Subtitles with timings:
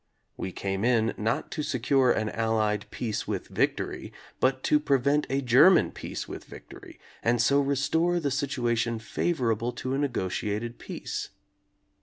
[0.35, 5.41] We came in, not to secure an Allied "peace with victory," but to prevent a
[5.43, 11.29] German "peace with victory," and so restore the situation favorable to a negotiated peace.